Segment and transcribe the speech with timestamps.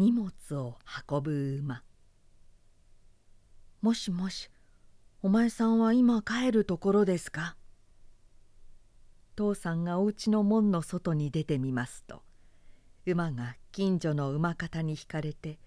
[0.00, 0.78] 荷物を
[1.10, 1.82] 運ぶ馬。
[3.82, 4.48] もしもし
[5.20, 7.54] お前さんは今帰るところですか？
[9.36, 12.22] 父さんがお家の門の外に出てみますと
[13.04, 15.58] 馬が近所の馬方に引かれて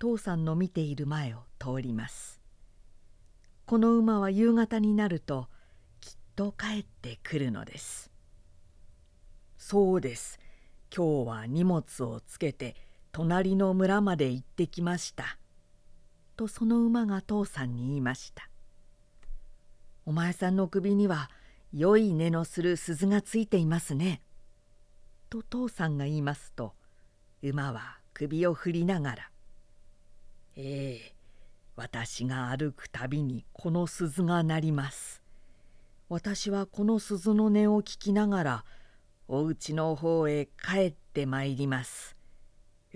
[0.00, 2.40] 父さんの見ている前を通ります。
[3.64, 5.46] この馬は夕方になると
[6.00, 8.10] きっと帰ってくるのです。
[9.56, 10.40] そうです。
[10.92, 12.74] 今日は荷物をつけて
[13.12, 15.38] 隣の村まで行ってきました」
[16.36, 18.48] とその馬が父さんに言いました
[20.06, 21.30] 「お前さんの首には
[21.72, 24.22] 良い根のする鈴がついていますね」
[25.30, 26.74] と父さんが言いますと
[27.42, 29.30] 馬は首を振りながら
[30.56, 31.14] 「ええ
[31.76, 35.22] 私が歩くたびにこの鈴が鳴ります」
[36.08, 38.64] 私はこの鈴の音を聞きながら
[39.28, 42.17] お家の方へ帰ってまいります。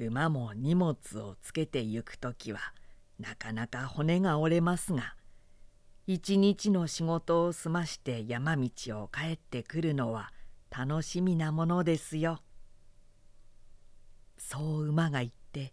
[0.07, 2.61] 馬も荷物をつけて行く時は
[3.19, 5.15] なかなか骨が折れますが
[6.07, 8.71] 一日の仕事を済まして山道
[9.03, 10.33] を帰ってくるのは
[10.71, 12.41] 楽しみなものですよ。
[14.37, 15.73] そう馬が言って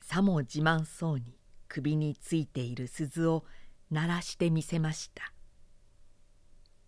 [0.00, 1.36] さも自慢そうに
[1.68, 3.44] 首についている鈴を
[3.90, 5.32] 鳴らしてみせました。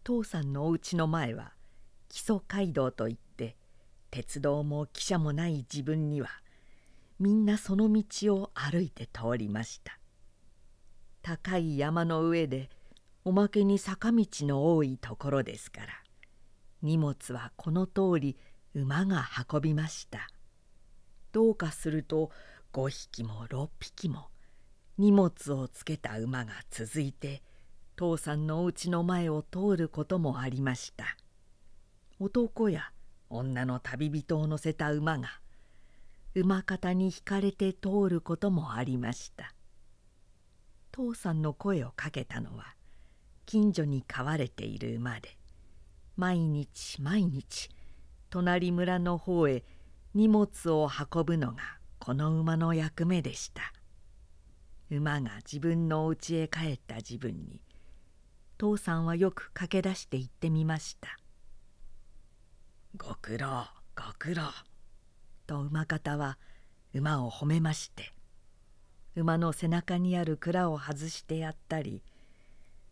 [0.02, 1.52] 父さんのお家の前は
[2.08, 3.56] 基礎街道といって
[4.10, 6.28] 鉄道も汽車もない自分には
[7.22, 9.96] みんなその道を歩いて通りました。
[11.22, 12.68] 高い山の上で
[13.24, 15.86] おまけに坂道の多いところですから
[16.82, 18.36] 荷物はこの通り
[18.74, 20.26] 馬が運びました。
[21.30, 22.32] どうかすると
[22.72, 24.26] 5匹も6匹も
[24.98, 27.44] 荷物をつけた馬が続いて
[27.94, 31.16] 父さんのお家の前を通ることもありました。
[32.18, 32.90] 男や
[33.30, 35.41] 女の旅人を乗せた馬が
[36.34, 39.54] 馬方に引かれて通ることもありました。
[40.90, 42.74] 父さんの声をかけたのは
[43.46, 45.38] 近所に飼われている馬で
[46.16, 47.70] 毎日毎日
[48.28, 49.64] 隣村の方へ
[50.14, 51.62] 荷物を運ぶのが
[51.98, 53.72] この馬の役目でした。
[54.90, 57.62] 馬が自分のお家へ帰った自分に
[58.58, 61.16] 父さんはよく駆け出して行ってみました
[62.96, 63.64] 「ご苦労
[63.96, 64.42] ご苦労」
[65.52, 66.38] と馬方は
[66.94, 68.14] 馬を褒めまして
[69.14, 72.02] 馬の背中にある蔵を外してやったり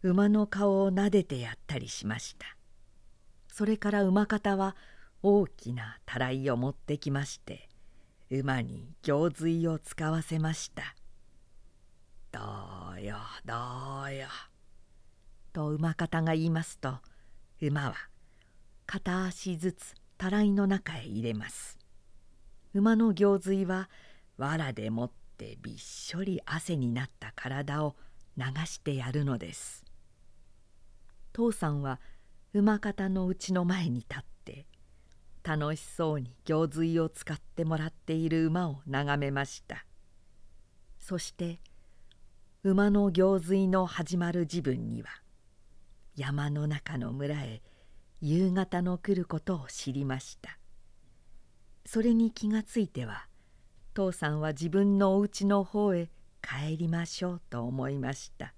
[0.03, 2.57] 馬の顔を撫でてやったりしました。
[3.49, 4.77] それから馬方は
[5.23, 7.69] 大きなたらいを持ってきまして
[8.31, 10.95] 馬に行水を使わせました
[12.33, 12.41] 「ど
[12.95, 13.55] うよど
[14.07, 14.29] うよ」
[15.53, 16.99] と馬方が言いますと
[17.61, 17.97] 馬は
[18.87, 21.80] 片足ずつたらいの中へ入れます。
[22.73, 23.91] 馬の行水は
[24.39, 27.97] 藁でもってびっしょり汗になった体を
[28.37, 29.85] 流してやるのです。
[31.33, 32.01] 父さんは
[32.53, 34.67] 馬方のうちの前に立って
[35.43, 39.85] 楽しそうに行水を使ってもらっている馬を眺めました。
[40.99, 41.61] そして
[42.63, 45.09] 馬の行水の始まる時分には
[46.15, 47.63] 山の中の村へ
[48.21, 50.60] 夕方の来ることを知りました。
[51.93, 53.27] それに気がついては
[53.95, 56.09] 父さんは自分のお家の方へ
[56.41, 58.55] 帰りましょうと思いました。